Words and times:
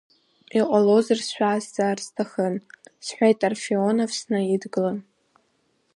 Иҟалозар 0.59 1.19
сшәазҵаар 1.27 1.99
сҭахын,– 2.05 2.55
сҳәеит 3.05 3.39
Орфионов 3.47 4.11
снаидгылан. 4.19 4.97